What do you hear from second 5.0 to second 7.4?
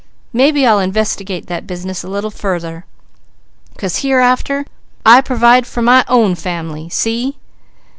I provide for my own family. See?